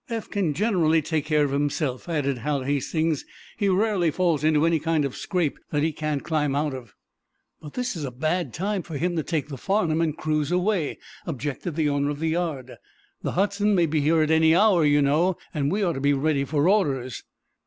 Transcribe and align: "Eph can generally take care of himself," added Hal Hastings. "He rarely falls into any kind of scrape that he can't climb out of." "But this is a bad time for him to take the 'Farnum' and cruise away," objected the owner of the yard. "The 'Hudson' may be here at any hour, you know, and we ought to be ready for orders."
"Eph 0.09 0.31
can 0.31 0.55
generally 0.55 0.99
take 0.99 1.25
care 1.27 1.43
of 1.45 1.51
himself," 1.51 2.09
added 2.09 2.39
Hal 2.39 2.63
Hastings. 2.63 3.23
"He 3.57 3.69
rarely 3.69 4.09
falls 4.09 4.43
into 4.43 4.65
any 4.65 4.79
kind 4.79 5.05
of 5.05 5.15
scrape 5.15 5.59
that 5.69 5.83
he 5.83 5.91
can't 5.91 6.23
climb 6.23 6.55
out 6.55 6.73
of." 6.73 6.95
"But 7.61 7.73
this 7.75 7.95
is 7.95 8.03
a 8.03 8.09
bad 8.09 8.51
time 8.51 8.81
for 8.81 8.97
him 8.97 9.15
to 9.15 9.21
take 9.21 9.47
the 9.49 9.59
'Farnum' 9.59 10.01
and 10.01 10.17
cruise 10.17 10.51
away," 10.51 10.97
objected 11.27 11.75
the 11.75 11.87
owner 11.89 12.09
of 12.09 12.17
the 12.17 12.29
yard. 12.29 12.77
"The 13.21 13.33
'Hudson' 13.33 13.75
may 13.75 13.85
be 13.85 14.01
here 14.01 14.23
at 14.23 14.31
any 14.31 14.55
hour, 14.55 14.83
you 14.83 15.03
know, 15.03 15.37
and 15.53 15.71
we 15.71 15.83
ought 15.83 15.93
to 15.93 16.01
be 16.01 16.13
ready 16.13 16.45
for 16.45 16.67
orders." 16.67 17.21